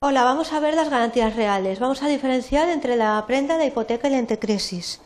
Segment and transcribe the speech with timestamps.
[0.00, 1.80] Hola, vamos a ver las garantías reales.
[1.80, 5.00] Vamos a diferenciar entre la prenda, la hipoteca y la antecrisis.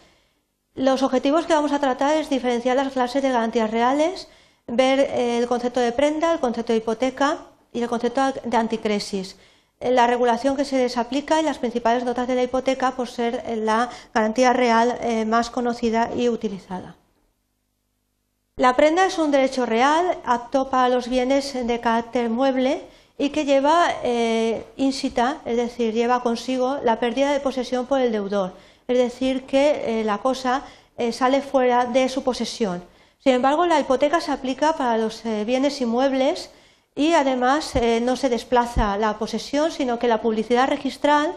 [0.74, 4.28] Los objetivos que vamos a tratar es diferenciar las clases de garantías reales,
[4.66, 7.38] ver el concepto de prenda, el concepto de hipoteca
[7.72, 9.36] y el concepto de anticresis.
[9.80, 13.42] La regulación que se les aplica y las principales notas de la hipoteca por ser
[13.56, 16.96] la garantía real eh, más conocida y utilizada.
[18.56, 22.82] La prenda es un derecho real, apto para los bienes de carácter mueble
[23.18, 28.54] y que lleva eh, es decir, lleva consigo la pérdida de posesión por el deudor,
[28.88, 30.64] es decir, que eh, la cosa
[30.96, 32.82] eh, sale fuera de su posesión.
[33.18, 36.50] Sin embargo, la hipoteca se aplica para los bienes inmuebles
[36.96, 37.72] y además
[38.02, 41.32] no se desplaza la posesión, sino que la publicidad registral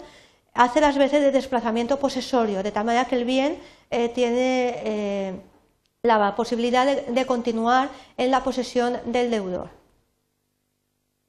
[0.56, 3.60] hace las veces de desplazamiento posesorio, de tal manera que el bien
[4.16, 5.44] tiene
[6.02, 9.85] la posibilidad de continuar en la posesión del deudor.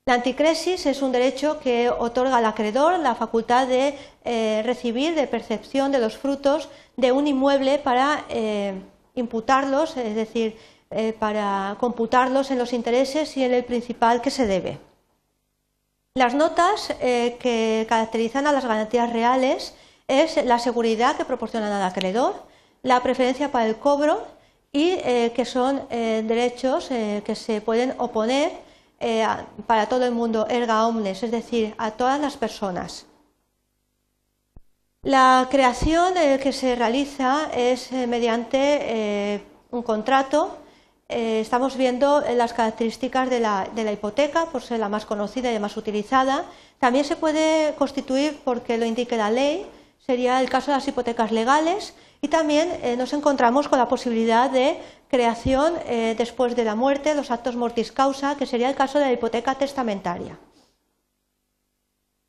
[0.09, 5.26] La anticresis es un derecho que otorga al acreedor la facultad de eh, recibir, de
[5.26, 8.80] percepción de los frutos de un inmueble para eh,
[9.16, 10.57] imputarlos, es decir,
[10.93, 14.79] eh, para computarlos en los intereses y en el principal que se debe.
[16.15, 19.74] Las notas que caracterizan a las garantías reales
[20.07, 22.45] es la seguridad que proporcionan al acreedor,
[22.85, 24.24] la preferencia para el cobro
[24.70, 28.65] y que son derechos que se pueden oponer
[28.98, 29.26] eh,
[29.66, 33.06] para todo el mundo, erga omnes, es decir, a todas las personas.
[35.02, 40.58] La creación eh, que se realiza es eh, mediante un contrato.
[41.08, 45.54] estamos viendo las características de la, de la, hipoteca, por ser la más conocida y
[45.54, 46.44] la más utilizada.
[46.80, 49.66] También se puede constituir, porque lo indique la ley,
[50.04, 54.80] sería el caso de las hipotecas legales, y también nos encontramos con la posibilidad de
[55.09, 59.07] creación eh, después de la muerte, los actos mortis causa, que sería el caso de
[59.07, 60.38] la hipoteca testamentaria.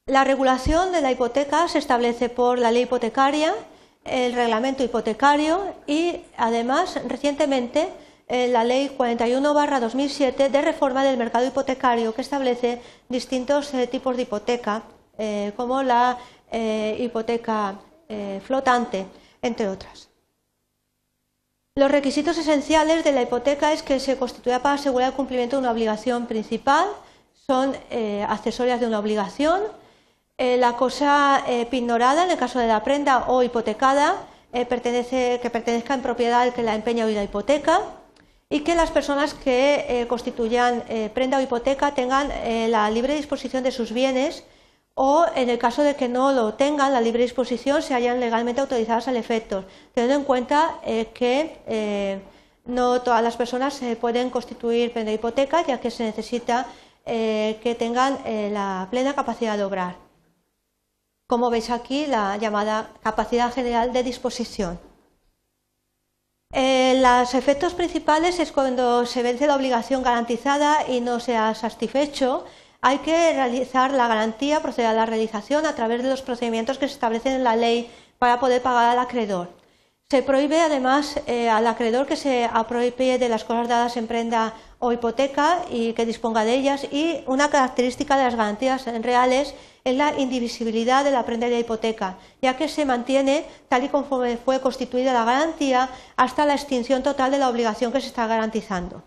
[0.05, 3.53] La regulación de la hipoteca se establece por la ley hipotecaria,
[4.05, 7.89] el reglamento hipotecario y además recientemente
[8.29, 14.83] eh, la ley 41-2007 de reforma del mercado hipotecario que establece distintos tipos de hipoteca,
[15.55, 16.17] como la
[16.99, 17.79] hipoteca
[18.45, 19.07] flotante
[19.41, 20.06] entre otras.
[21.77, 25.59] Los requisitos esenciales de la hipoteca es que se constituya para asegurar el cumplimiento de
[25.59, 26.87] una obligación principal,
[27.45, 29.61] son eh, accesorias de una obligación,
[30.39, 34.15] eh, la cosa eh, pignorada en el caso de la prenda o hipotecada
[34.67, 37.81] pertenece, que pertenezca en propiedad al que la empeña o la hipoteca
[38.49, 40.83] y que las personas que constituyan
[41.13, 42.29] prenda o hipoteca tengan
[42.71, 44.45] la libre disposición de sus bienes
[44.99, 48.61] o en el caso de que no lo tengan, la libre disposición, se hayan legalmente
[48.61, 49.63] autorizadas al efecto,
[49.93, 52.19] teniendo en cuenta eh, que eh,
[52.65, 56.65] no todas las personas se pueden constituir prenda hipoteca, ya que se necesita
[57.05, 58.17] eh, que tengan
[58.51, 59.97] la plena capacidad de obrar.
[61.27, 64.79] Como veis aquí, la llamada capacidad general de disposición.
[66.51, 72.45] los efectos principales es cuando se vence la obligación garantizada y no se ha satisfecho
[72.81, 76.87] hay que realizar la garantía, proceder a la realización a través de los procedimientos que
[76.87, 77.89] se establecen en la ley
[78.19, 79.49] para poder pagar al acreedor.
[80.09, 84.53] Se prohíbe además eh, al acreedor que se apropie de las cosas dadas en prenda
[84.79, 89.95] o hipoteca y que disponga de ellas y una característica de las garantías reales es
[89.97, 94.05] la indivisibilidad de la prenda y la hipoteca, ya que se mantiene tal y como
[94.45, 99.03] fue constituida la garantía hasta la extinción total de la obligación que se está garantizando.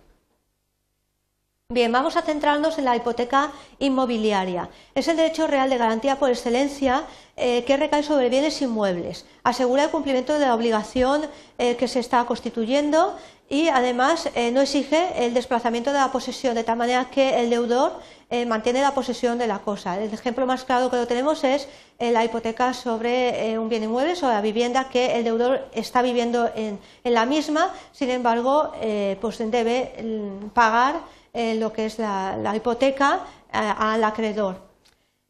[1.72, 4.68] Bien, vamos a centrarnos en la hipoteca inmobiliaria.
[4.92, 7.04] Es el derecho real de garantía por excelencia
[7.36, 9.24] eh, que recae sobre bienes inmuebles.
[9.44, 11.26] Asegura el cumplimiento de la obligación
[11.58, 13.16] eh, que se está constituyendo
[13.48, 17.50] y además eh, no exige el desplazamiento de la posesión, de tal manera que el
[17.50, 17.92] deudor
[18.46, 20.00] mantiene la posesión de la cosa.
[20.00, 24.34] El ejemplo más claro que lo tenemos es la hipoteca sobre un bien inmueble, sobre
[24.34, 28.72] la vivienda que el deudor está viviendo en, la misma, sin embargo,
[29.20, 31.00] pues debe mm, pagar
[31.32, 33.20] eh, lo que es la, hipoteca
[33.52, 34.68] eh, al acreedor.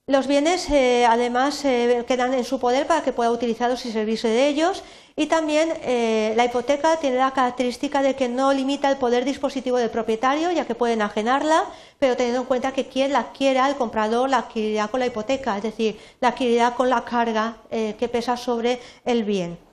[0.06, 4.48] Los bienes eh, además quedan en su poder para que pueda utilizarlos y servirse de
[4.48, 4.82] ellos
[5.14, 5.68] y también
[6.36, 10.66] la hipoteca tiene la característica de que no limita el poder dispositivo del propietario ya
[10.66, 11.64] que puede enajenarla
[11.98, 15.58] pero teniendo en cuenta que quien la adquiera, el comprador la adquirirá con la hipoteca,
[15.58, 19.69] es decir, la adquirirá con la carga que pesa sobre el bien.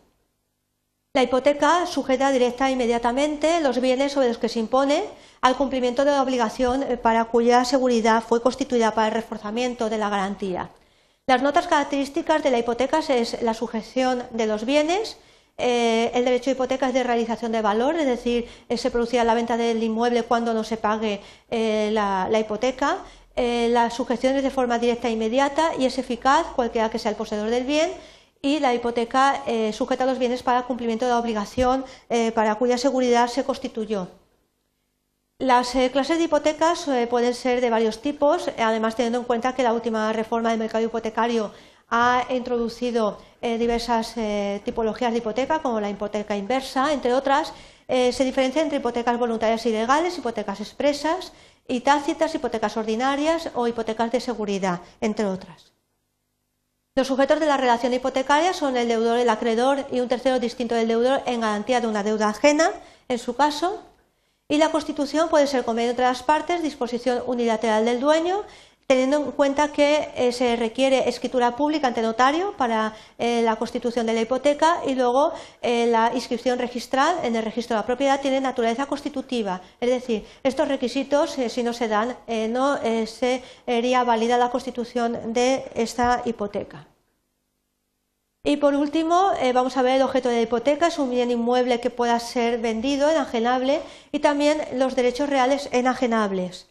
[1.13, 5.03] La hipoteca sujeta directa e inmediatamente los bienes sobre los que se impone
[5.41, 9.97] al cumplimiento de la obligación eh, para cuya seguridad fue constituida para el reforzamiento de
[9.97, 10.69] la garantía.
[11.25, 15.17] Las notas características de la hipoteca es la sujeción de los bienes,
[15.59, 19.33] eh, el derecho de hipoteca es de realización de valor, es decir, se producirá la
[19.33, 22.97] venta del inmueble cuando no se pague eh, la, hipoteca.
[23.35, 27.11] eh, la sujeción es de forma directa e inmediata y es eficaz, cualquiera que sea
[27.11, 27.91] el poseedor del bien,
[28.41, 32.77] y la hipoteca eh, sujeta los bienes para cumplimiento de la obligación eh, para cuya
[32.77, 34.07] seguridad se constituyó.
[35.39, 39.71] Las clases de hipotecas pueden ser de varios tipos, además teniendo en cuenta que la
[39.71, 41.51] última reforma del mercado hipotecario
[41.89, 44.15] ha introducido diversas
[44.65, 47.53] tipologías de hipoteca, como la hipoteca inversa, entre otras.
[47.87, 51.33] se diferencia entre hipotecas voluntarias y legales, hipotecas expresas,
[51.67, 55.76] y tácitas, hipotecas ordinarias o hipotecas de seguridad, entre otras.
[56.97, 60.73] Los sujetos de la relación hipotecaria son el deudor, el acreedor y un tercero distinto
[60.73, 62.71] del deudor en garantía de una deuda ajena,
[63.07, 63.83] en su caso,
[64.49, 68.41] y la constitución puede ser convenio entre las partes, disposición unilateral del dueño
[68.87, 74.05] teniendo en cuenta que eh, se requiere escritura pública ante notario para eh, la constitución
[74.05, 78.21] de la hipoteca y luego eh, la inscripción registral en el registro de la propiedad
[78.21, 79.61] tiene naturaleza constitutiva.
[79.81, 82.15] Es decir, estos requisitos, si no se dan,
[82.49, 86.87] no sería válida la constitución de esta hipoteca.
[88.43, 91.81] Y por último, vamos a ver el objeto de la hipoteca, es un bien inmueble
[91.81, 93.81] que pueda ser vendido, enajenable,
[94.11, 96.67] y también los derechos reales enajenables.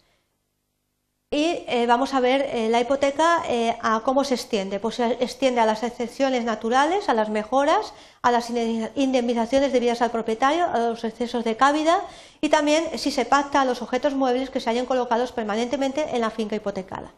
[1.33, 4.79] Y eh, vamos a ver eh, la hipoteca eh, a cómo se extiende.
[4.79, 8.49] Pues se extiende a las excepciones naturales, a las mejoras, a las
[8.95, 12.01] indemnizaciones debidas al propietario, a los excesos de cabida
[12.41, 16.21] y también si se pacta a los objetos muebles que se hayan colocados permanentemente en
[16.21, 17.13] la finca hipotecada.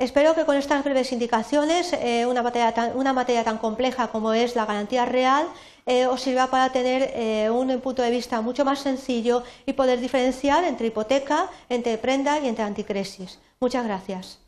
[0.00, 1.92] Espero que con estas breves indicaciones
[2.28, 5.48] una materia, tan, una, materia tan, compleja como es la garantía real
[6.08, 10.86] os sirva para tener un punto de vista mucho más sencillo y poder diferenciar entre
[10.88, 13.40] hipoteca, entre prenda y entre anticresis.
[13.58, 14.47] Muchas gracias.